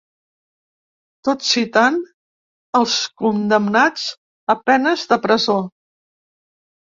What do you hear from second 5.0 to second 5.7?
de presó.